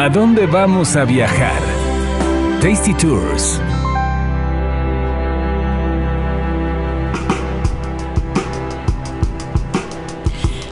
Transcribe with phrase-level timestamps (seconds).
[0.00, 1.60] ¿A dónde vamos a viajar?
[2.62, 3.60] Tasty Tours.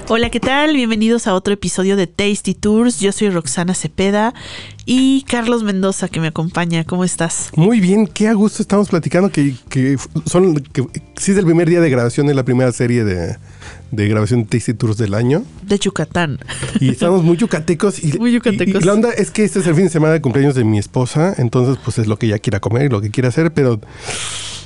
[0.07, 0.77] Hola, ¿qué tal?
[0.77, 3.01] Bienvenidos a otro episodio de Tasty Tours.
[3.01, 4.33] Yo soy Roxana Cepeda
[4.85, 6.85] y Carlos Mendoza que me acompaña.
[6.85, 7.51] ¿Cómo estás?
[7.57, 9.97] Muy bien, qué a gusto estamos platicando que, que
[10.27, 10.83] son que
[11.17, 13.37] sí es el primer día de grabación de la primera serie de,
[13.91, 15.45] de grabación de Tasty Tours del año.
[15.63, 16.39] De Yucatán.
[16.81, 18.03] Y estamos muy yucatecos.
[18.03, 18.75] Y, Muy yucatecos.
[18.75, 20.65] y- y la onda es que este es el fin de semana de cumpleaños de
[20.65, 23.53] mi esposa, entonces pues es lo que ella quiera comer y lo que quiera hacer,
[23.53, 23.81] pero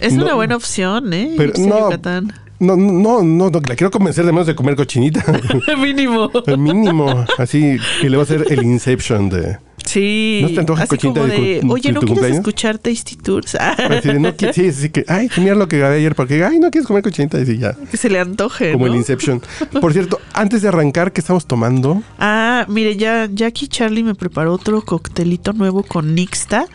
[0.00, 1.34] Es No, una buena opción, ¿eh?
[1.36, 1.78] pero no.
[1.90, 2.32] Yucatán.
[2.59, 5.24] no, no, no, no, la quiero convencer de menos de comer cochinita.
[5.78, 6.30] Mínimo.
[6.46, 9.59] El mínimo, así que le va a hacer el Inception de...
[9.84, 10.40] Sí.
[10.42, 12.36] ¿No te antoja Así cochinita como de de, oye, ¿no quieres cumpleaños?
[12.38, 13.54] escuchar Tasty Tours?
[13.56, 16.58] Así de, no, qui- sí, sí, que, ay, mira lo que grabé ayer, porque, ay,
[16.58, 17.74] no quieres comer cochinita, y sí, ya.
[17.90, 18.92] que se le antoje, Como ¿no?
[18.92, 19.40] el Inception.
[19.80, 22.02] Por cierto, antes de arrancar, ¿qué estamos tomando?
[22.18, 26.66] Ah, mire, ya, ya aquí Charlie me preparó otro coctelito nuevo con Nixta,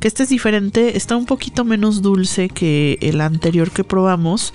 [0.00, 4.52] que este es diferente, está un poquito menos dulce que el anterior que probamos,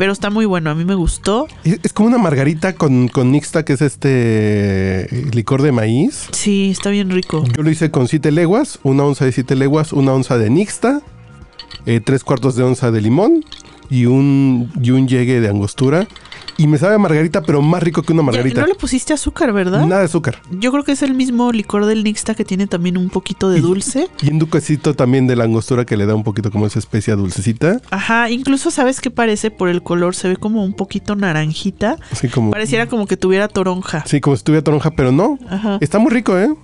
[0.00, 1.46] pero está muy bueno, a mí me gustó.
[1.62, 6.26] Es, como una margarita con, con Nixta, que es este licor de maíz.
[6.32, 7.44] Sí, está bien rico.
[7.54, 11.02] Yo lo hice con 7 leguas, una onza de 7 leguas, una onza de Nixta,
[11.84, 13.44] eh, tres cuartos de onza de limón
[13.90, 16.08] y un, y un llegue de angostura.
[16.60, 18.60] Y me sabe a margarita, pero más rico que una Ya, margarita.
[18.60, 19.86] no le pusiste azúcar, ¿verdad?
[19.86, 20.42] Nada de azúcar.
[20.50, 23.60] Yo creo que es el mismo licor del Nixta que tiene también un poquito de
[23.60, 24.08] Y- dulce.
[24.20, 27.16] Y un duquecito también de la angostura que le da un poquito como esa especia
[27.16, 27.80] dulcecita.
[27.90, 31.96] Ajá, incluso sabes qué parece por el color, se ve como un poquito naranjita.
[32.12, 32.50] Así como...
[32.50, 34.04] Pareciera como que tuviera toronja.
[34.06, 35.38] Sí, como si estuviera toronja, pero no.
[35.48, 35.78] Ajá.
[35.80, 36.54] Está muy rico, ¿eh?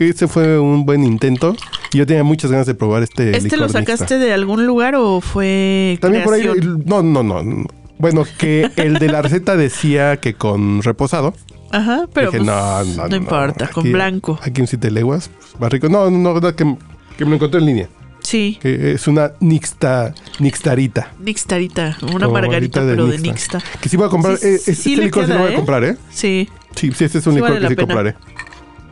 [0.00, 1.54] Ese fue un buen intento.
[1.92, 5.20] Yo tenía muchas ganas de probar este ¿Este lo licor sacaste de algún lugar o
[5.20, 6.48] fue También por ahí...
[6.86, 7.66] No, no, no.
[8.02, 11.34] Bueno, que el de la receta decía que con reposado.
[11.70, 14.38] Ajá, pero Dije, pues, no, no, no, importa, con aquí- blanco.
[14.42, 15.88] Aquí un siete leguas, pues, más rico.
[15.88, 16.76] No, no, no, que,
[17.16, 17.88] que me lo encontré en línea.
[18.18, 21.12] Sí, Que es una nixta, nixtarita.
[21.20, 23.60] Nixtarita, una Como margarita, de pero de Nixta.
[23.80, 24.36] Que sí voy a comprar.
[24.36, 25.52] Sí, eh, sí, este sí licor sí lo voy ¿eh?
[25.52, 25.96] a comprar, ¿eh?
[26.10, 27.86] Sí, Sí, sí, este es un licor vale que sí pena.
[27.86, 28.14] compraré.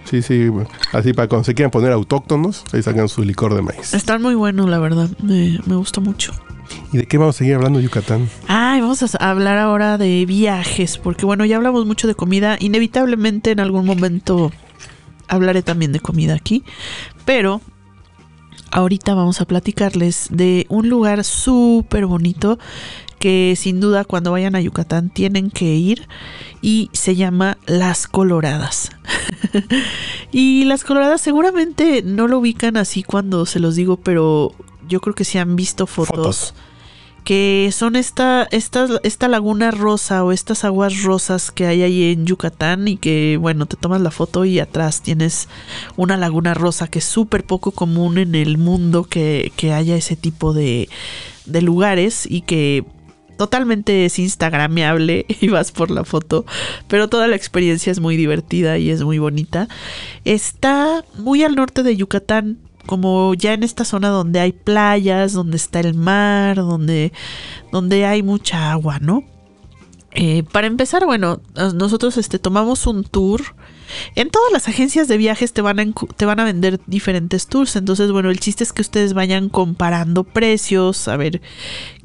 [0.05, 0.49] Sí, sí,
[0.93, 3.93] así para cuando se quieran poner autóctonos, ahí sacan su licor de maíz.
[3.93, 5.09] están muy buenos, la verdad.
[5.21, 6.33] Me, me gusta mucho.
[6.93, 8.29] ¿Y de qué vamos a seguir hablando, Yucatán?
[8.49, 12.57] Ay, vamos a hablar ahora de viajes, porque bueno, ya hablamos mucho de comida.
[12.61, 14.51] Inevitablemente en algún momento
[15.29, 16.65] hablaré también de comida aquí,
[17.25, 17.61] pero
[18.73, 22.59] ahorita vamos a platicarles de un lugar súper bonito
[23.21, 26.09] que sin duda cuando vayan a Yucatán tienen que ir
[26.63, 28.91] y se llama Las Coloradas.
[30.33, 34.55] y Las Coloradas seguramente no lo ubican así cuando se los digo, pero
[34.91, 36.17] yo creo que sí han visto fotos.
[36.17, 36.55] Fotos.
[37.25, 42.27] Que son esta, esta, esta laguna rosa o estas aguas rosas que hay ahí en
[42.27, 45.49] Yucatán y que, bueno, te tomas la foto y atrás tienes
[45.97, 50.17] una laguna rosa que es súper poco común en el mundo que, que haya ese
[50.17, 50.89] tipo de,
[51.45, 52.85] de lugares y que
[53.41, 56.45] totalmente es instagrameable y vas por la foto,
[56.89, 59.67] pero toda la experiencia es muy divertida y es muy bonita.
[60.27, 62.59] Está muy al norte de Yucatán,
[62.91, 67.13] como ya en esta zona donde hay playas, donde está el mar, donde,
[67.71, 69.23] donde hay mucha agua, ¿no?
[70.13, 71.41] Eh, para empezar, bueno,
[71.75, 73.43] nosotros este, tomamos un tour.
[74.15, 75.85] En todas las agencias de viajes te van, a,
[76.17, 77.77] te van a vender diferentes tours.
[77.77, 81.41] Entonces, bueno, el chiste es que ustedes vayan comparando precios, a ver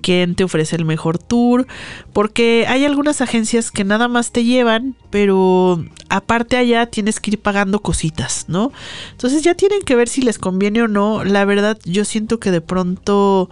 [0.01, 1.67] quién te ofrece el mejor tour.
[2.13, 7.39] Porque hay algunas agencias que nada más te llevan, pero aparte allá tienes que ir
[7.39, 8.71] pagando cositas, ¿no?
[9.11, 11.23] Entonces ya tienen que ver si les conviene o no.
[11.23, 13.49] La verdad, yo siento que de pronto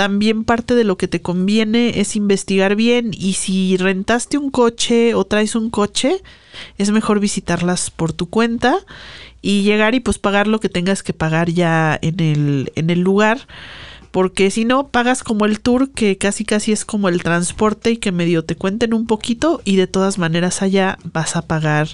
[0.00, 5.14] también parte de lo que te conviene es investigar bien y si rentaste un coche
[5.14, 6.22] o traes un coche,
[6.78, 8.78] es mejor visitarlas por tu cuenta
[9.42, 13.00] y llegar y pues pagar lo que tengas que pagar ya en el, en el
[13.00, 13.46] lugar.
[14.10, 17.98] Porque si no, pagas como el tour, que casi casi es como el transporte y
[17.98, 21.88] que medio te cuenten un poquito y de todas maneras allá vas a pagar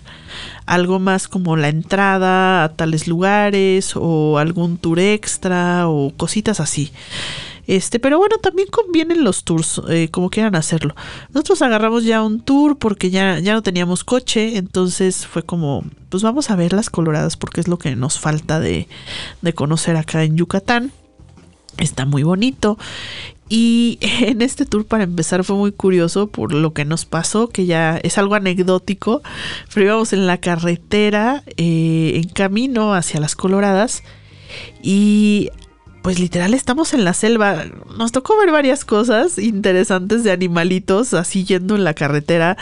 [0.65, 6.93] algo más como la entrada a tales lugares o algún tour extra o cositas así.
[7.67, 10.95] Este, pero bueno, también convienen los tours, eh, como quieran hacerlo.
[11.33, 16.23] Nosotros agarramos ya un tour porque ya, ya no teníamos coche, entonces fue como, pues
[16.23, 18.89] vamos a ver las coloradas porque es lo que nos falta de,
[19.43, 20.93] de conocer acá en Yucatán.
[21.79, 22.79] Está muy bonito.
[23.49, 27.67] Y en este tour, para empezar, fue muy curioso por lo que nos pasó, que
[27.67, 29.23] ya es algo anecdótico.
[29.73, 34.03] Pero íbamos en la carretera, eh, en camino hacia las Coloradas.
[34.83, 35.51] Y
[36.07, 37.65] pues literal estamos en la selva.
[37.99, 42.57] Nos tocó ver varias cosas interesantes de animalitos así yendo en la carretera.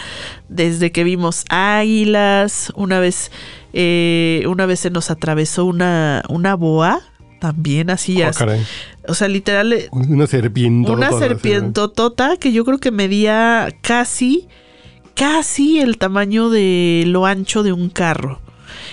[0.49, 3.31] Desde que vimos águilas, una vez
[3.75, 7.02] Eh, una vez se nos atravesó una, una boa,
[7.38, 8.23] también así.
[8.23, 8.31] Oh,
[9.08, 10.90] o sea, literal, eh, Una serpiente.
[10.90, 14.49] una serpientotota que yo creo que medía casi,
[15.14, 18.40] casi el tamaño de lo ancho de un carro.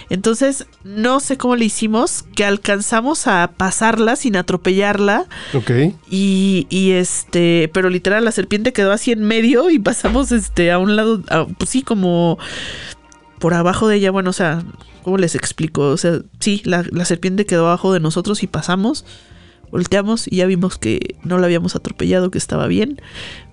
[0.09, 5.25] Entonces, no sé cómo le hicimos, que alcanzamos a pasarla sin atropellarla.
[5.53, 5.71] Ok.
[6.09, 10.77] Y, y este, pero literal la serpiente quedó así en medio y pasamos este a
[10.79, 12.37] un lado, a- pues sí, como
[13.39, 14.63] por abajo de ella, bueno, o sea,
[15.03, 15.87] ¿cómo les explico?
[15.89, 19.03] O sea, sí, la, la serpiente quedó abajo de nosotros y pasamos,
[19.71, 23.01] volteamos y ya vimos que no la habíamos atropellado, que estaba bien,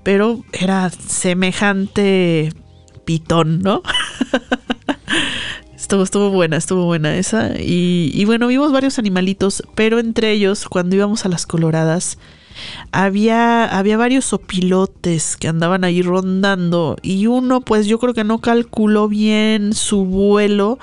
[0.03, 2.53] pero era semejante
[3.07, 3.83] pitón, ¿no?
[5.89, 7.59] Estuvo, estuvo buena, estuvo buena esa.
[7.59, 12.19] Y, y bueno, vimos varios animalitos, pero entre ellos, cuando íbamos a las coloradas,
[12.93, 16.99] había, había varios opilotes que andaban ahí rondando.
[17.01, 20.79] Y uno, pues yo creo que no calculó bien su vuelo.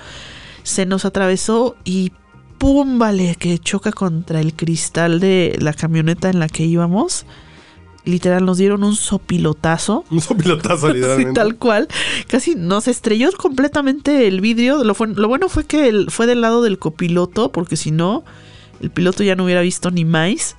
[0.63, 2.11] Se nos atravesó y
[2.57, 2.97] ¡pum!
[2.97, 7.27] Vale, que choca contra el cristal de la camioneta en la que íbamos.
[8.05, 10.05] Literal, nos dieron un sopilotazo.
[10.11, 11.33] Un sopilotazo, Sí, literalmente.
[11.33, 11.87] tal cual.
[12.27, 14.83] Casi nos estrelló completamente el vidrio.
[14.83, 18.23] Lo, fue- lo bueno fue que el- fue del lado del copiloto, porque si no,
[18.81, 20.55] el piloto ya no hubiera visto ni más.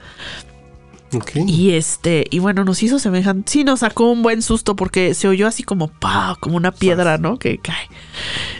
[1.46, 3.50] Y este, y bueno, nos hizo semejante.
[3.50, 7.18] Sí, nos sacó un buen susto porque se oyó así como pa, como una piedra,
[7.18, 7.38] ¿no?
[7.38, 7.88] Que cae.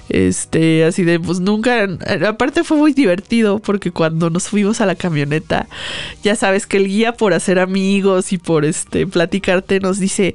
[0.09, 1.89] Este, así de, pues nunca.
[2.27, 5.69] Aparte fue muy divertido porque cuando nos fuimos a la camioneta,
[6.23, 10.35] ya sabes que el guía por hacer amigos y por este platicarte nos dice.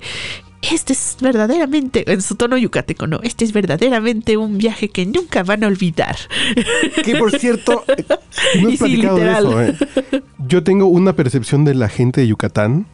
[0.61, 5.41] Este es verdaderamente, en su tono yucateco, no, este es verdaderamente un viaje que nunca
[5.43, 6.15] van a olvidar.
[7.03, 7.83] Que por cierto,
[8.61, 9.61] no Y he sí, de eso.
[9.61, 9.75] eh.
[10.47, 12.85] Yo tengo una percepción de la gente de Yucatán,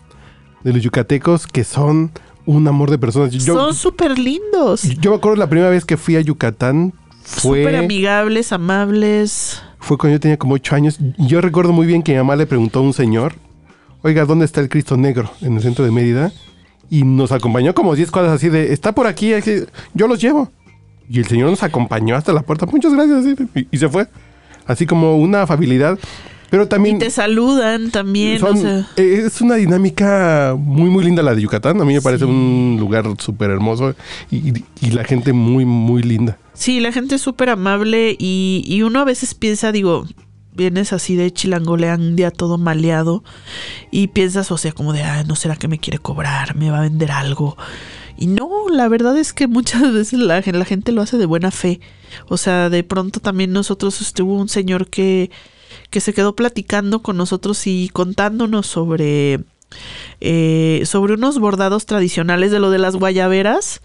[0.64, 2.12] de los yucatecos, que son
[2.46, 3.32] un amor de personas.
[3.32, 6.94] Yo, Son súper lindos, yo me acuerdo la primera vez que fui a Yucatán
[7.26, 9.62] súper fue, amigables, amables.
[9.80, 10.98] fue cuando yo tenía como ocho años.
[11.18, 13.36] Yo recuerdo muy bien que mi mamá le preguntó a un señor,
[14.04, 15.30] oiga, ¿dónde está el Cristo Negro?
[15.42, 16.32] En el centro de Mérida.
[16.90, 19.32] Y nos acompañó como 10 cuadras así de, está por aquí,
[19.94, 20.52] yo los llevo.
[21.10, 22.66] Y el señor nos acompañó hasta la puerta.
[22.66, 23.26] Muchas gracias.
[23.56, 24.08] y, y se fue.
[24.66, 25.98] Así como una afabilidad.
[26.50, 26.98] Pero Y también...
[27.00, 31.42] te saludan también, son- o sea, eh, es una dinámica muy, muy linda la de
[31.42, 31.82] Yucatán.
[31.82, 33.96] A mí me parece un lugar súper hermoso
[34.32, 36.38] y, y- y la gente muy, muy linda.
[36.54, 40.06] sí, la gente es súper amable y, y uno a veces piensa, digo,
[40.58, 43.24] vienes así de chilangoleandia todo maleado
[43.92, 46.80] y piensas, o sea, como de, ah, no será que me quiere cobrar, me va
[46.80, 47.56] a vender algo.
[48.18, 51.26] Y no, la verdad es que muchas veces la, gen- la gente lo hace de
[51.26, 51.80] buena fe.
[52.28, 55.30] O sea, de pronto también nosotros estuvo un señor que,
[55.92, 59.42] que se quedó platicando con nosotros y contándonos sobre,
[60.20, 63.82] eh, sobre unos bordados tradicionales de lo de las guayaberas.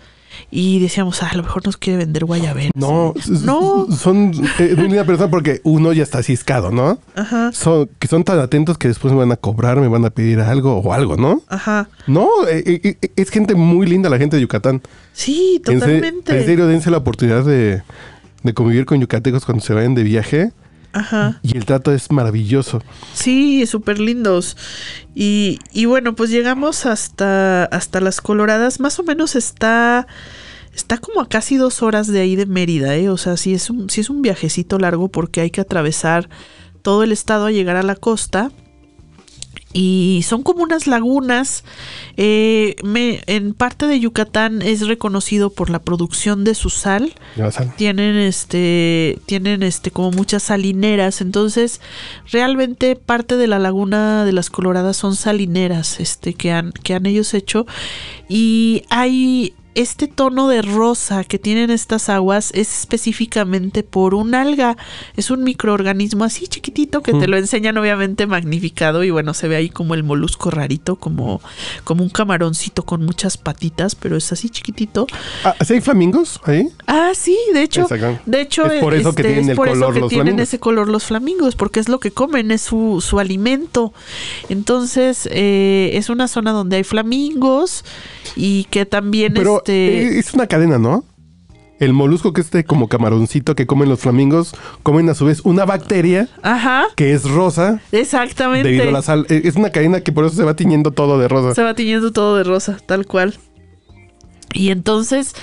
[0.50, 2.72] Y decíamos, ah, a lo mejor nos quiere vender guayaberas.
[2.74, 3.14] No,
[3.44, 3.86] No.
[3.90, 6.98] son eh, muy linda persona porque uno ya está ciscado, ¿no?
[7.14, 10.10] Ajá, Son, que son tan atentos que después me van a cobrar, me van a
[10.10, 11.42] pedir algo o algo, ¿no?
[11.48, 11.88] ajá.
[12.06, 14.82] No, eh, eh, es gente muy linda la gente de Yucatán.
[15.12, 16.36] Sí, totalmente.
[16.38, 17.82] En serio, dense la oportunidad de,
[18.42, 20.52] de convivir con yucatecos cuando se vayan de viaje.
[20.92, 21.40] Ajá.
[21.42, 22.82] Y el trato es maravilloso.
[23.14, 24.56] Sí, súper lindos.
[25.14, 28.80] Y, y bueno, pues llegamos hasta, hasta las Coloradas.
[28.80, 30.06] Más o menos está,
[30.74, 33.08] está como a casi dos horas de ahí de Mérida, ¿eh?
[33.08, 36.28] O sea, sí es un, sí es un viajecito largo porque hay que atravesar
[36.82, 38.50] todo el estado a llegar a la costa.
[39.72, 41.64] Y son como unas lagunas.
[42.16, 47.14] Eh, me, en parte de Yucatán es reconocido por la producción de su sal
[47.50, 47.72] saben.
[47.76, 51.80] tienen este tienen este como muchas salineras entonces
[52.30, 57.06] realmente parte de la laguna de las coloradas son salineras este que han que han
[57.06, 57.66] ellos hecho
[58.28, 64.76] y hay este tono de rosa que tienen estas aguas es específicamente por un alga.
[65.16, 69.56] Es un microorganismo así chiquitito que te lo enseñan obviamente magnificado y bueno, se ve
[69.56, 71.40] ahí como el molusco rarito, como,
[71.84, 75.06] como un camaroncito con muchas patitas, pero es así chiquitito.
[75.44, 76.68] Ah, ¿sí hay flamingos ahí?
[76.86, 78.18] Ah, sí, de hecho, Exacto.
[78.26, 80.26] de hecho Es por eso que este, tienen es el por eso que los tienen
[80.26, 80.48] flamingos.
[80.48, 83.92] ese color los flamingos, porque es lo que comen, es su, su alimento.
[84.48, 87.84] Entonces, eh, es una zona donde hay flamingos
[88.36, 91.04] y que también Pero este es una cadena, ¿no?
[91.78, 94.54] El molusco que este como camaroncito que comen los flamingos,
[94.84, 98.68] comen a su vez una bacteria Ajá, que es rosa exactamente.
[98.68, 99.26] debido a la sal.
[99.28, 101.54] Eh, Es una cadena que por eso se va tiñendo todo de rosa.
[101.54, 103.34] Se va tiñendo todo de rosa, tal cual.
[104.54, 105.34] Y entonces,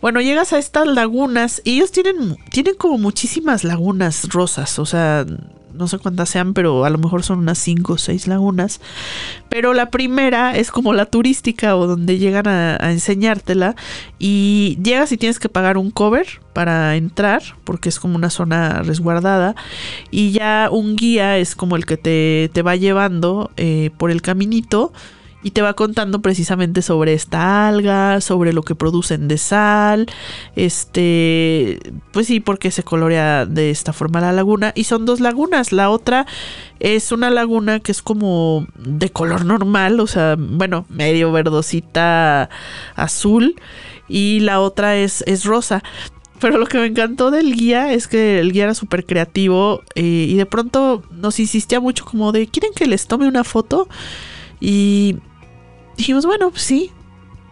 [0.00, 5.26] bueno, llegas a estas lagunas y ellos tienen, tienen como muchísimas lagunas rosas, o sea,
[5.78, 8.80] no sé cuántas sean, pero a lo mejor son unas cinco o seis lagunas.
[9.48, 13.76] Pero la primera es como la turística o donde llegan a, a enseñártela
[14.18, 18.82] y llegas y tienes que pagar un cover para entrar porque es como una zona
[18.82, 19.54] resguardada
[20.10, 24.22] y ya un guía es como el que te, te va llevando eh, por el
[24.22, 24.92] caminito
[25.42, 30.06] y te va contando precisamente sobre esta alga, sobre lo que producen de sal,
[30.56, 31.78] este,
[32.12, 34.72] pues sí, porque se colorea de esta forma la laguna.
[34.74, 36.26] Y son dos lagunas, la otra
[36.80, 42.50] es una laguna que es como de color normal, o sea, bueno, medio verdosita
[42.96, 43.54] azul,
[44.08, 45.82] y la otra es, es rosa.
[46.40, 50.26] Pero lo que me encantó del guía es que el guía era súper creativo eh,
[50.28, 53.88] y de pronto nos insistía mucho como de, ¿quieren que les tome una foto?
[54.60, 55.16] Y
[55.98, 56.92] dijimos, bueno, pues sí.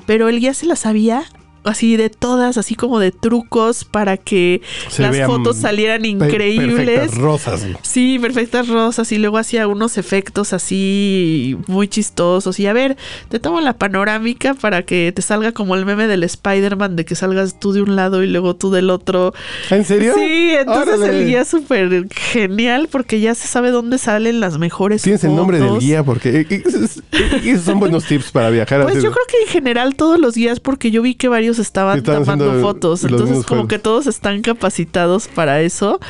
[0.06, 1.24] Pero el guía se la sabía
[1.66, 6.76] así de todas, así como de trucos para que Se las fotos salieran increíbles.
[6.76, 7.66] perfectas, rosas.
[7.82, 12.58] Sí, perfectas rosas y luego hacía unos efectos así muy chistosos.
[12.60, 12.96] Y a ver,
[13.28, 17.14] te tomo la panorámica para que te salga como el meme del Spider-Man de que
[17.14, 19.34] salgas tú de un lado y luego tú del otro.
[19.70, 20.14] ¿En serio?
[20.16, 21.20] Sí, entonces Órale.
[21.20, 25.34] el guía es súper genial porque ya se sabe dónde salen las mejores Tienes el
[25.34, 27.02] nombre del guía porque eh, esos,
[27.44, 28.82] esos son buenos tips para viajar.
[28.84, 31.98] Pues yo creo que en general todos los guías, porque yo vi que varios estaban
[31.98, 33.68] Estaban tomando fotos, entonces como juegos.
[33.68, 36.00] que todos están capacitados para eso.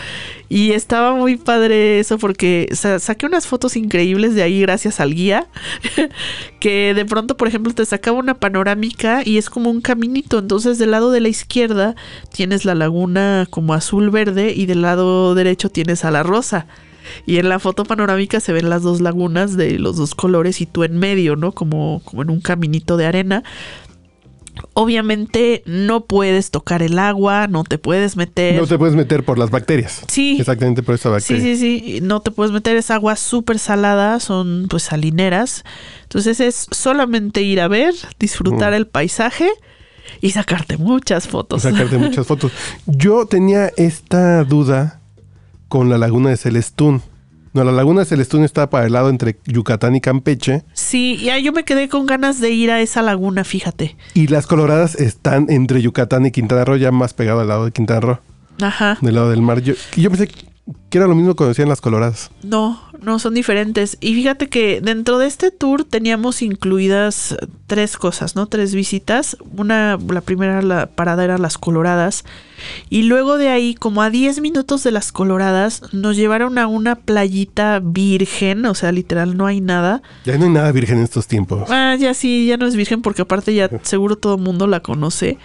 [0.48, 5.12] Y estaba muy padre eso porque sa- saqué unas fotos increíbles de ahí gracias al
[5.14, 5.48] guía,
[6.60, 10.78] que de pronto, por ejemplo, te sacaba una panorámica y es como un caminito, entonces
[10.78, 11.96] del lado de la izquierda
[12.32, 16.66] tienes la laguna como azul verde y del lado derecho tienes a la rosa.
[17.24, 20.66] Y en la foto panorámica se ven las dos lagunas de los dos colores y
[20.66, 21.52] tú en medio, ¿no?
[21.52, 23.44] Como, como en un caminito de arena.
[24.74, 28.54] Obviamente no puedes tocar el agua, no te puedes meter.
[28.60, 30.02] No te puedes meter por las bacterias.
[30.08, 30.36] Sí.
[30.38, 31.56] Exactamente por esa Sí, bacteria.
[31.56, 35.64] sí, sí, no te puedes meter, es agua súper salada, son pues salineras.
[36.02, 39.48] Entonces es solamente ir a ver, disfrutar el paisaje
[40.20, 41.62] y sacarte muchas fotos.
[41.62, 42.52] Sacarte muchas fotos.
[42.86, 45.00] Yo tenía esta duda
[45.68, 47.02] con la laguna de Celestún.
[47.56, 50.62] No, la laguna de Celestún está para el lado entre Yucatán y Campeche.
[50.74, 53.96] Sí, ya yo me quedé con ganas de ir a esa laguna, fíjate.
[54.12, 57.72] Y las coloradas están entre Yucatán y Quintana Roo, ya más pegado al lado de
[57.72, 58.18] Quintana Roo,
[58.60, 58.98] Ajá.
[59.00, 59.62] del lado del mar.
[59.62, 60.28] Yo, yo pensé
[60.88, 62.30] que era lo mismo que decían las coloradas.
[62.42, 63.98] No, no son diferentes.
[64.00, 68.46] Y fíjate que dentro de este tour teníamos incluidas tres cosas, ¿no?
[68.46, 69.36] Tres visitas.
[69.56, 72.24] Una, la primera la parada era las Coloradas.
[72.90, 76.96] Y luego de ahí, como a 10 minutos de las Coloradas, nos llevaron a una
[76.96, 80.02] playita virgen, o sea, literal no hay nada.
[80.24, 81.70] Ya no hay nada virgen en estos tiempos.
[81.70, 84.80] Ah, ya sí, ya no es virgen porque aparte ya seguro todo el mundo la
[84.80, 85.38] conoce.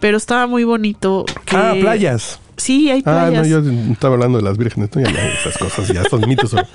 [0.00, 1.24] Pero estaba muy bonito.
[1.46, 2.40] que- Ah, playas.
[2.58, 3.48] Sí, hay Ah, playas.
[3.48, 4.90] no, yo estaba hablando de las vírgenes.
[4.94, 6.52] No, ya esas cosas, ya son mitos.
[6.52, 6.66] Ya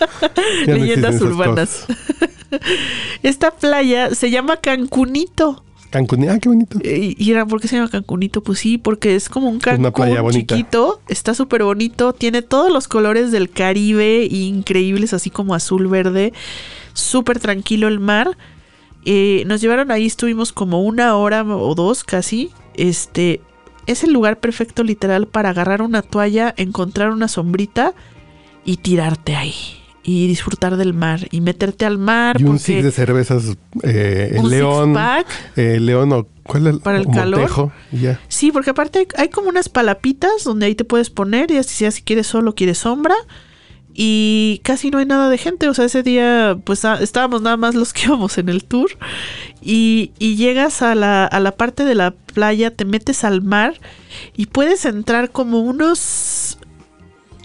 [0.67, 1.85] no Leyendas urbanas.
[3.23, 5.63] Esta playa se llama Cancunito.
[5.89, 6.79] Cancún, ah, qué bonito.
[6.83, 8.41] Y y era, ¿por qué se llama Cancunito?
[8.41, 10.55] Pues sí, porque es como un Cancún una playa bonita.
[10.55, 16.33] chiquito, está súper bonito, tiene todos los colores del Caribe increíbles, así como azul, verde,
[16.93, 18.35] súper tranquilo el mar.
[19.05, 22.49] Eh, nos llevaron ahí, estuvimos como una hora o dos casi.
[22.73, 23.41] Este
[23.87, 27.93] es el lugar perfecto, literal, para agarrar una toalla, encontrar una sombrita
[28.65, 29.53] y tirarte ahí.
[30.05, 32.35] Y disfrutar del mar y meterte al mar.
[32.39, 35.27] Y un six de cervezas, eh, un León, six-pack.
[35.55, 36.75] eh, León o ¿cuál es?
[36.79, 37.39] Para el calor.
[37.39, 38.19] Montejo, y ya.
[38.27, 41.73] Sí, porque aparte hay, hay como unas palapitas donde ahí te puedes poner y así
[41.73, 43.15] sea si quieres solo, quieres sombra.
[43.93, 45.69] Y casi no hay nada de gente.
[45.69, 48.91] O sea, ese día pues ah, estábamos nada más los que íbamos en el tour.
[49.61, 53.75] Y, y llegas a la, a la parte de la playa, te metes al mar
[54.35, 56.57] y puedes entrar como unos...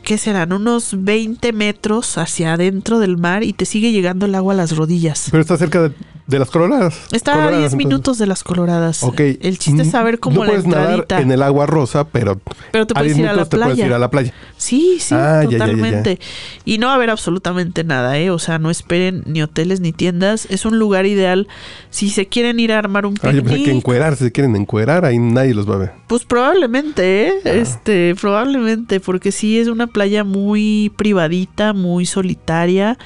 [0.02, 0.55] ¿Qué serán?
[0.55, 4.75] Unos 20 metros hacia adentro del mar y te sigue llegando el agua a las
[4.75, 5.28] rodillas.
[5.31, 5.93] Pero está cerca de,
[6.28, 6.94] de las coloradas.
[7.11, 7.87] Está a Coloradas, 10 entonces.
[7.88, 9.02] minutos de las coloradas.
[9.02, 9.18] Ok.
[9.40, 12.38] El chiste es saber cómo no la puedes nadar en el agua rosa, pero
[12.70, 13.87] Pero te puedes 10 ir a la minutos te puedes playa.
[13.87, 14.35] ir a la playa.
[14.58, 15.58] Sí, sí, Ah, ya, ya, ya, ya.
[15.58, 16.18] totalmente.
[16.66, 18.30] Y no va a haber absolutamente nada, ¿eh?
[18.30, 20.47] O sea, no esperen ni hoteles ni tiendas.
[20.50, 21.49] Es un lugar ideal.
[21.88, 24.32] Si se quieren ir a armar un Ah, yo pensé que picnic, encuerar, si se
[24.32, 25.92] quieren encuerar, ahí nadie los va a ver.
[26.08, 27.32] pues probablemente, ¿eh?
[27.47, 27.49] Ah.
[27.50, 32.99] Este, probablemente, porque sí es una playa muy privadita, muy solitaria.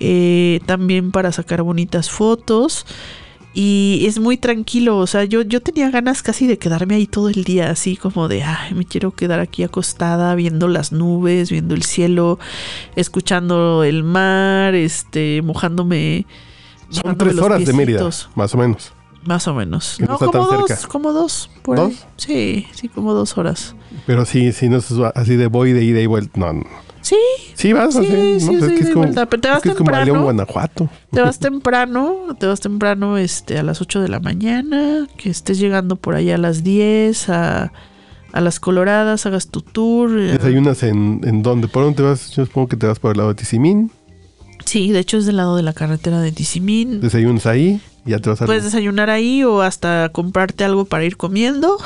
[0.00, 2.86] Eh, también para sacar bonitas fotos.
[3.54, 7.28] Y es muy tranquilo, o sea, yo, yo tenía ganas casi de quedarme ahí todo
[7.28, 11.74] el día, así como de, ay, me quiero quedar aquí acostada viendo las nubes, viendo
[11.74, 12.38] el cielo,
[12.94, 16.26] escuchando el mar, este, mojándome.
[16.90, 18.92] Son mojándome tres horas de Mérida, más o menos.
[19.24, 19.96] Más o menos.
[19.98, 20.88] Que no No, como dos, cerca.
[20.88, 21.88] como dos, por ¿Dos?
[21.88, 21.98] ahí.
[22.16, 23.74] Sí, sí, como dos horas.
[24.06, 26.38] Pero sí, sí, no es así de voy de ida y vuelta.
[26.38, 26.64] No, no.
[27.00, 27.16] Sí,
[27.58, 28.40] Sí, vas Sí, así.
[28.40, 28.52] sí, ¿no?
[28.58, 30.22] Pues sí, es que es como, vuelta, pero te es vas que es como temprano.
[30.22, 30.88] Guanajuato.
[31.10, 35.58] Te vas temprano, te vas temprano este, a las 8 de la mañana, que estés
[35.58, 37.72] llegando por allá a las 10, a,
[38.32, 40.10] a las Coloradas, hagas tu tour.
[40.18, 41.66] eh, Desayunas en, en dónde?
[41.66, 42.30] ¿Por dónde te vas?
[42.30, 43.90] Yo supongo que te vas por el lado de Tizimín.
[44.64, 47.00] Sí, de hecho es del lado de la carretera de Tizimín.
[47.00, 48.46] Desayunas ahí ya te vas a...
[48.46, 51.76] Puedes desayunar ahí o hasta comprarte algo para ir comiendo.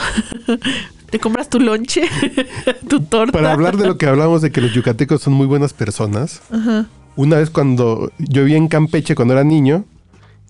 [1.12, 2.08] Te compras tu lonche,
[2.88, 3.32] tu torta.
[3.32, 6.40] Para hablar de lo que hablamos de que los yucatecos son muy buenas personas.
[6.50, 6.86] Ajá.
[7.16, 9.84] Una vez cuando yo vivía en Campeche cuando era niño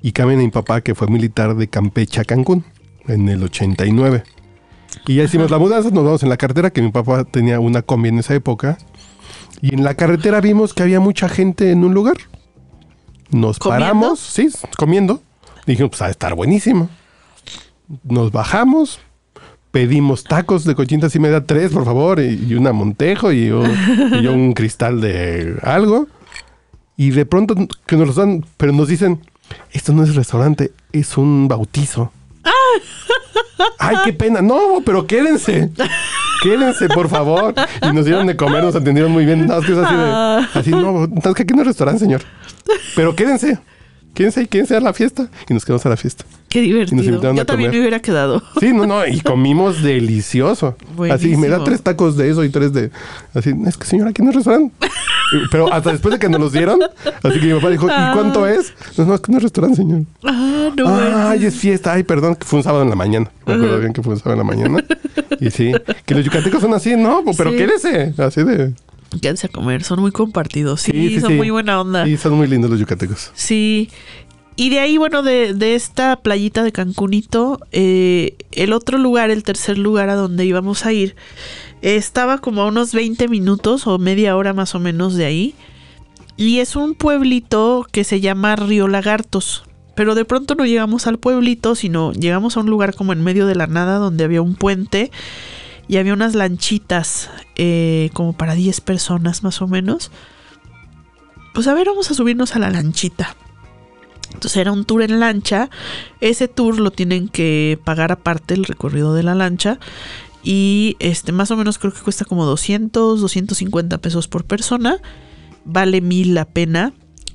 [0.02, 2.64] y cambié a mi papá que fue militar de Campeche a Cancún
[3.09, 4.23] en el 89.
[5.09, 7.83] Y ya hicimos la mudanza, nos vamos en la carretera, que mi papá tenía una
[7.83, 8.78] combi en esa época.
[9.61, 12.19] Y en la carretera vimos que había mucha gente en un lugar.
[13.31, 13.85] Nos ¿Comiendo?
[13.85, 15.21] paramos, sí, comiendo.
[15.66, 16.88] Dijimos, pues a estar buenísimo.
[18.04, 19.00] Nos bajamos,
[19.72, 23.68] pedimos tacos de cochintas y media, tres, por favor, y, y una Montejo y un,
[24.22, 26.06] y un cristal de algo.
[26.96, 29.20] Y de pronto que nos los dan, pero nos dicen,
[29.72, 32.12] esto no es restaurante, es un bautizo.
[33.78, 34.42] Ay, qué pena.
[34.42, 35.70] No, pero quédense.
[36.42, 37.54] Quédense, por favor.
[37.82, 39.46] Y nos dieron de comer, nos atendieron muy bien.
[39.46, 40.58] No, es que es así de.
[40.60, 42.22] Así, no, es que aquí no es restaurante, señor.
[42.94, 43.58] Pero quédense.
[44.14, 45.28] Quédense ahí, quédense a la fiesta.
[45.48, 46.24] Y nos quedamos a la fiesta.
[46.52, 47.23] Qué Y nos divertido.
[47.23, 47.71] Yo a también comer.
[47.73, 48.42] me hubiera quedado.
[48.61, 50.76] Sí, no, no, y comimos delicioso.
[51.11, 52.90] Así, me da tres tacos de eso y tres de.
[53.32, 54.75] Así, es que señor, aquí no es restaurante.
[55.50, 56.78] Pero hasta después de que nos los dieron,
[57.23, 58.75] así que mi papá dijo, ¿y cuánto es?
[58.99, 60.02] No, no, es que no es restaurante, señor.
[60.25, 60.88] Ah, no.
[61.28, 61.94] Ay, es fiesta.
[61.94, 63.30] Ay, perdón, que fue un sábado en la mañana.
[63.47, 64.85] Me acuerdo bien que fue un sábado en la mañana.
[65.40, 65.73] Y sí,
[66.04, 67.23] que los yucatecos son así, ¿no?
[67.35, 67.56] Pero Sí.
[67.56, 68.12] quédese.
[68.18, 68.75] Así de.
[69.23, 70.82] Quédense a comer, son muy compartidos.
[70.82, 71.37] Sí, Sí, sí, son sí.
[71.37, 72.06] muy buena onda.
[72.06, 73.30] Y son muy lindos los yucatecos.
[73.35, 73.88] Sí.
[74.54, 79.44] Y de ahí, bueno, de, de esta playita de Cancunito, eh, el otro lugar, el
[79.44, 81.16] tercer lugar a donde íbamos a ir,
[81.80, 85.54] estaba como a unos 20 minutos o media hora más o menos de ahí.
[86.37, 89.64] Y es un pueblito que se llama Río Lagartos.
[89.94, 93.47] Pero de pronto no llegamos al pueblito, sino llegamos a un lugar como en medio
[93.47, 95.11] de la nada donde había un puente
[95.87, 100.11] y había unas lanchitas eh, como para 10 personas más o menos.
[101.53, 103.37] Pues a ver, vamos a subirnos a la lanchita.
[104.35, 105.71] Entonces era un tour en lancha.
[106.21, 109.79] Ese tour lo tienen que pagar aparte el recorrido de la lancha.
[110.42, 114.99] Y este más o menos creo que cuesta como 200, 250 pesos por persona.
[115.64, 116.92] Vale mil la pena.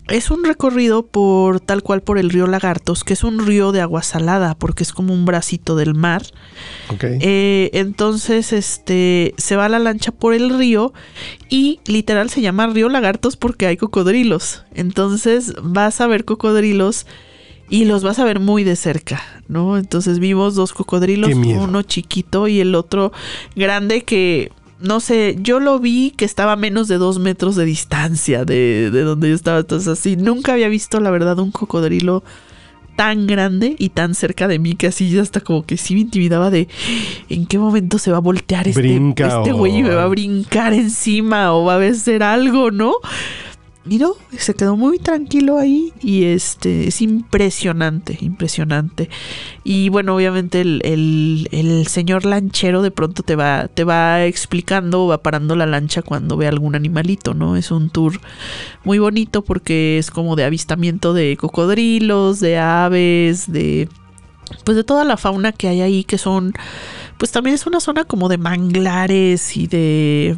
[0.09, 3.81] Es un recorrido por tal cual por el río Lagartos, que es un río de
[3.81, 6.23] agua salada, porque es como un bracito del mar.
[6.89, 7.03] Ok.
[7.03, 10.93] Eh, entonces, este, se va la lancha por el río
[11.49, 14.63] y literal se llama río lagartos porque hay cocodrilos.
[14.73, 17.05] Entonces vas a ver cocodrilos
[17.69, 19.77] y los vas a ver muy de cerca, ¿no?
[19.77, 23.11] Entonces vimos dos cocodrilos, uno chiquito y el otro
[23.55, 24.51] grande que...
[24.79, 28.91] No sé, yo lo vi que estaba a menos de dos metros de distancia de,
[28.91, 29.59] de donde yo estaba.
[29.59, 32.23] Entonces, así, nunca había visto, la verdad, un cocodrilo
[32.97, 36.01] tan grande y tan cerca de mí que así ya hasta como que sí me
[36.01, 36.67] intimidaba de
[37.29, 40.07] en qué momento se va a voltear este, Brinca este güey y me va a
[40.07, 42.95] brincar encima o va a hacer algo, ¿no?
[43.89, 49.09] No, se quedó muy tranquilo ahí y este es impresionante, impresionante.
[49.63, 55.07] Y bueno, obviamente el, el- el señor lanchero de pronto te va, te va explicando
[55.07, 57.55] va parando la lancha cuando ve algún animalito, ¿no?
[57.55, 58.19] Es un tour
[58.83, 63.89] muy bonito porque es como de avistamiento de cocodrilos, de aves, de
[64.63, 66.53] pues de toda la fauna que hay ahí que son
[67.17, 70.37] pues también es una zona como de manglares y de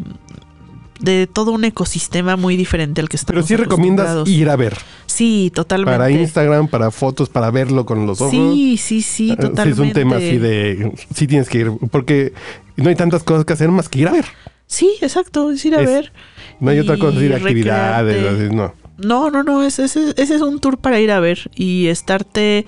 [0.99, 4.77] de todo un ecosistema muy diferente al que estamos Pero sí recomiendas ir a ver.
[5.05, 5.97] Sí, totalmente.
[5.97, 8.31] Para Instagram, para fotos, para verlo con los ojos.
[8.31, 9.63] Sí, sí, sí, Eh, totalmente.
[9.63, 10.91] Sí, es un tema así de.
[11.15, 11.71] Sí, tienes que ir.
[11.91, 12.33] Porque
[12.75, 14.25] no hay tantas cosas que hacer más que ir a ver.
[14.67, 16.11] Sí, exacto, es ir a Es- ver.
[16.59, 17.47] No hay otra cosa recrearte.
[17.47, 18.51] actividades.
[18.51, 18.73] no.
[19.03, 22.65] No, no, no, ese, ese, ese es un tour para ir a ver y estarte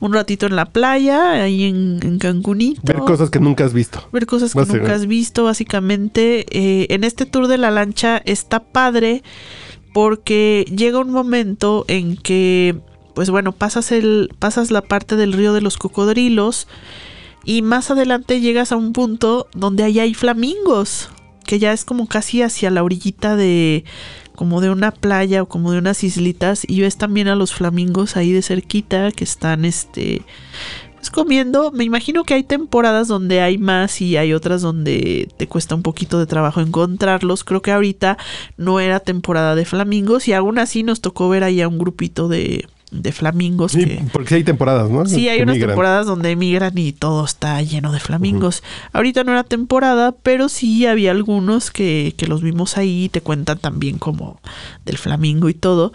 [0.00, 2.80] un ratito en la playa, ahí en, en Cancunito.
[2.84, 4.08] Ver cosas que nunca has visto.
[4.12, 6.46] ver cosas que nunca has visto, básicamente.
[6.50, 9.22] Eh, en este tour de la lancha está padre
[9.92, 12.78] porque llega un momento en que,
[13.14, 16.66] pues bueno, pasas, el, pasas la parte del río de los cocodrilos
[17.44, 21.10] y más adelante llegas a un punto donde ahí hay flamingos,
[21.44, 23.84] que ya es como casi hacia la orillita de
[24.42, 28.16] como de una playa o como de unas islitas y ves también a los flamingos
[28.16, 30.22] ahí de cerquita que están este
[30.96, 31.70] pues comiendo.
[31.70, 35.82] Me imagino que hay temporadas donde hay más y hay otras donde te cuesta un
[35.82, 37.44] poquito de trabajo encontrarlos.
[37.44, 38.18] Creo que ahorita
[38.56, 42.26] no era temporada de flamingos y aún así nos tocó ver ahí a un grupito
[42.26, 43.72] de, de flamingos.
[43.72, 45.06] Sí, que, porque sí hay temporadas, ¿no?
[45.06, 45.70] Sí, hay unas migran.
[45.70, 48.62] temporadas donde migran y todo está lleno de flamingos.
[48.92, 53.22] Ahorita no era temporada, pero sí había algunos que, que los vimos ahí y te
[53.22, 54.40] cuentan también como
[54.84, 55.92] del flamingo y todo.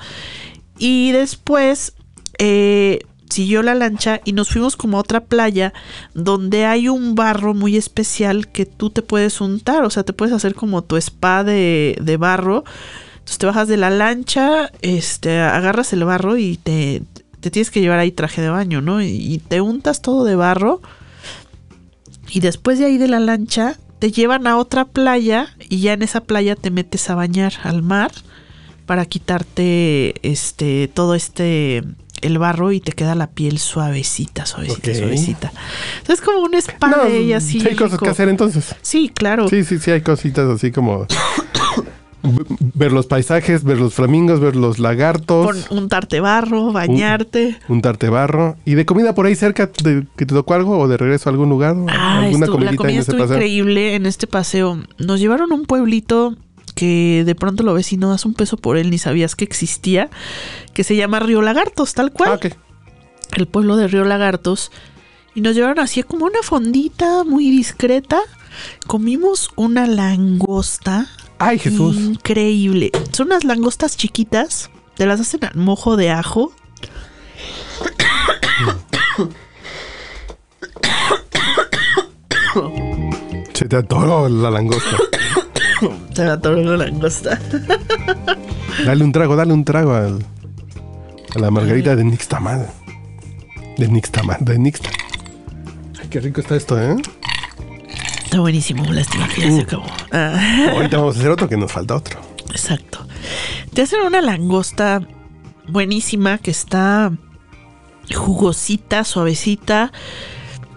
[0.80, 1.94] Y después
[2.40, 5.74] eh, siguió la lancha y nos fuimos como a otra playa
[6.14, 10.34] donde hay un barro muy especial que tú te puedes untar, o sea, te puedes
[10.34, 12.64] hacer como tu spa de, de barro.
[13.28, 17.02] Entonces te bajas de la lancha, este, agarras el barro y te,
[17.42, 19.02] te tienes que llevar ahí traje de baño, ¿no?
[19.02, 20.82] Y, y te untas todo de barro.
[22.30, 26.04] Y después de ahí de la lancha, te llevan a otra playa y ya en
[26.04, 28.12] esa playa te metes a bañar al mar
[28.86, 31.84] para quitarte este todo este
[32.22, 35.52] el barro y te queda la piel suavecita, suavecita, suavecita.
[36.00, 37.60] Entonces es como un spa No, de ella así.
[37.60, 38.74] sí hay cosas que hacer entonces.
[38.82, 39.50] Sí, claro.
[39.50, 41.06] Sí, sí, sí, hay cositas así como
[42.74, 47.58] ver los paisajes, ver los flamingos, ver los lagartos, Pon- untarte barro, bañarte.
[47.68, 48.56] untarte barro.
[48.66, 51.32] ¿Y de comida por ahí cerca de, que te tocó algo o de regreso a
[51.32, 51.76] algún lugar?
[51.90, 54.80] Ah, ¿Alguna estu- la comida estuvo increíble en este paseo.
[54.98, 56.36] Nos llevaron a un pueblito
[56.76, 59.44] que de pronto lo ves y no das un peso por él ni sabías que
[59.46, 60.10] existía,
[60.74, 62.40] que se llama Río Lagartos, tal cual.
[62.44, 62.50] Ah,
[63.36, 64.72] el pueblo de Río Lagartos
[65.36, 68.20] y nos llevaron así como una fondita muy discreta.
[68.88, 71.08] Comimos una langosta
[71.40, 71.96] Ay, Jesús.
[71.98, 72.92] increíble.
[73.12, 76.52] Son unas langostas chiquitas, te las hacen al mojo de ajo.
[83.54, 84.98] Se te atoró la langosta.
[86.14, 87.40] Se me atoró la langosta.
[88.86, 90.26] dale un trago, dale un trago al-
[91.36, 92.68] a la margarita de Nixtamal.
[93.78, 94.90] De Nixtamal, de Nixta.
[96.02, 96.96] Ay, qué rico está esto, ¿eh?
[98.28, 99.86] Está buenísimo, lástima que ya se acabó.
[100.12, 100.72] Ah.
[100.74, 102.20] Ahorita vamos a hacer otro que nos falta otro.
[102.50, 103.08] Exacto.
[103.74, 105.08] Te hacen una langosta
[105.70, 107.14] buenísima que está
[108.14, 109.94] jugosita, suavecita.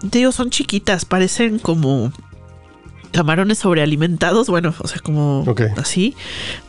[0.09, 2.13] Te digo, son chiquitas, parecen como
[3.11, 4.47] camarones sobrealimentados.
[4.47, 5.43] Bueno, o sea, como
[5.75, 6.15] así,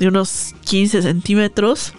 [0.01, 1.95] de unos 15 centímetros.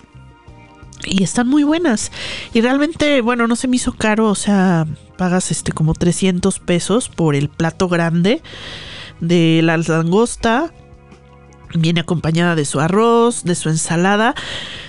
[1.06, 2.12] Y están muy buenas.
[2.54, 4.28] Y realmente, bueno, no se me hizo caro.
[4.30, 4.88] O sea,
[5.18, 8.42] pagas este como 300 pesos por el plato grande
[9.20, 10.74] de la langosta.
[11.76, 14.36] Viene acompañada de su arroz, de su ensalada.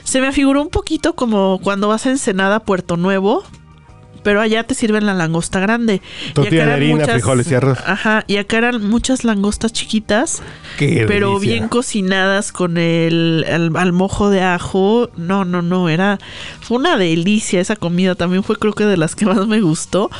[0.05, 3.43] Se me afiguró un poquito como cuando vas a Ensenada, Puerto Nuevo.
[4.25, 5.95] Pero allá te sirven la langosta grande.
[6.03, 7.79] Y acá Tortilla de harina, frijoles y arroz.
[7.87, 10.43] Ajá, y acá eran muchas langostas chiquitas,
[10.79, 11.53] Qué pero delicia.
[11.55, 15.11] bien cocinadas con el, el- al mojo de ajo.
[15.17, 16.19] No, no, no, era
[16.61, 18.17] fue una delicia esa comida.
[18.17, 20.11] También fue creo que de las que más me gustó.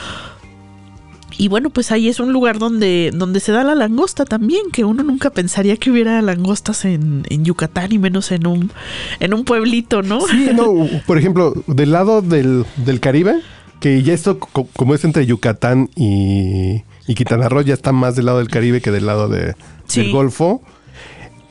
[1.37, 4.85] Y bueno, pues ahí es un lugar donde, donde se da la langosta también, que
[4.85, 8.71] uno nunca pensaría que hubiera langostas en, en Yucatán y menos en un,
[9.19, 10.21] en un pueblito, ¿no?
[10.29, 10.73] Sí, no,
[11.09, 13.41] por ejemplo, del lado del, del Caribe,
[13.85, 18.17] que ya esto, co- como es entre Yucatán y, y Quintana Roo, ya está más
[18.17, 19.55] del lado del Caribe que del lado de,
[19.89, 20.01] Sí.
[20.01, 20.63] del Golfo.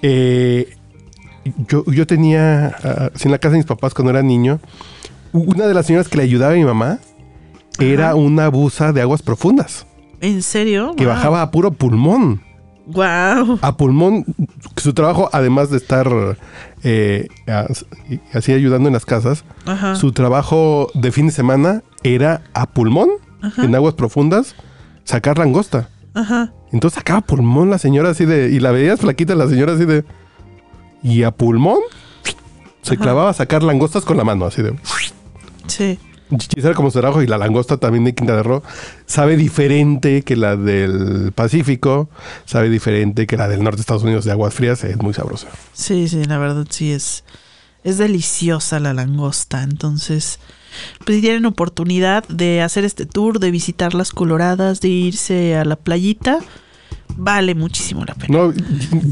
[0.02, 0.74] Eh,
[1.68, 4.60] yo, yo tenía, ah, en la casa de mis papás cuando era niño,
[5.32, 6.98] una de las señoras que le ayudaba a mi mamá
[7.80, 8.16] era Ajá.
[8.16, 9.86] una buza de aguas profundas,
[10.20, 10.96] ¿En serio?
[10.98, 12.42] que bajaba a puro pulmón.
[12.88, 13.60] Wow.
[13.62, 14.26] a pulmón.
[14.76, 16.08] Su trabajo, además de estar
[16.84, 17.86] eh, as-
[18.34, 19.96] así ayudando en las casas, Ajá.
[19.96, 23.10] su trabajo de fin de semana era a pulmón,
[23.58, 24.56] en aguas profundas,
[25.04, 25.90] sacar langosta.
[26.14, 26.54] Ajá.
[26.72, 28.50] Entonces sacaba pulmón la señora así de...
[28.52, 30.06] Y la veías flaquita la señora así de...
[31.04, 31.80] Y a pulmón
[32.82, 34.76] se clavaba a sacar langostas con la mano, así de...
[35.68, 36.00] Sí.
[36.56, 38.64] Era como trabajo y la langosta también de Quintana Roo
[39.06, 42.10] sabe diferente que la del Pacífico,
[42.46, 45.48] sabe diferente que la del norte de Estados Unidos de aguas frías, es muy sabrosa.
[45.74, 47.24] Sí, sí, la verdad sí es.
[47.84, 49.62] Es deliciosa la langosta.
[49.62, 50.40] Entonces,
[51.06, 55.66] pues si tienen oportunidad de hacer este tour, de visitar las coloradas, de irse a
[55.66, 56.40] la playita,
[57.16, 58.38] vale muchísimo la pena.
[58.38, 58.54] No,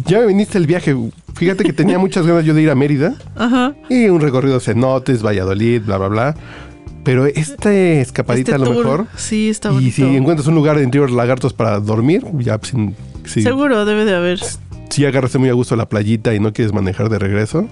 [0.06, 0.95] ya me viniste el viaje.
[1.36, 3.74] Fíjate que tenía muchas ganas yo de ir a Mérida Ajá.
[3.89, 6.36] y un recorrido cenotes, Valladolid, bla, bla, bla.
[7.04, 9.08] Pero esta escapadita Este a lo tour, mejor.
[9.15, 9.95] Sí, está Y bonito.
[9.95, 12.95] si encuentras un lugar en Río Lagartos para dormir, ya sin,
[13.26, 14.39] si, Seguro debe de haber.
[14.89, 17.67] si agarraste muy a gusto la playita y no quieres manejar de regreso,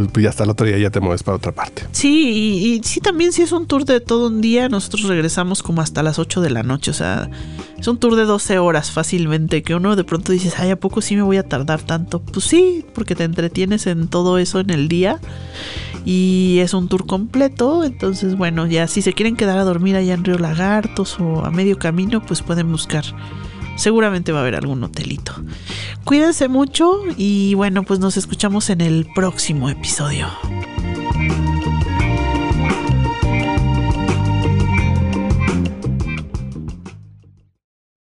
[0.00, 1.84] pues, pues ya hasta el otro día ya te mueves para otra parte.
[1.92, 5.82] Sí, y, sí, también si es un tour de todo un día, nosotros regresamos como
[5.82, 7.30] hasta las 8 de la noche, o sea,
[7.78, 11.02] es un tour de 12 horas fácilmente, que uno de pronto dices, ay, ¿a poco
[11.02, 12.20] sí me voy a tardar tanto?
[12.20, 15.20] Pues sí, porque te entretienes en todo eso en el día
[16.04, 20.14] y es un tour completo, entonces bueno, ya si se quieren quedar a dormir allá
[20.14, 23.04] en Río Lagartos o a medio camino, pues pueden buscar.
[23.80, 25.32] Seguramente va a haber algún hotelito.
[26.04, 30.28] Cuídense mucho y bueno, pues nos escuchamos en el próximo episodio.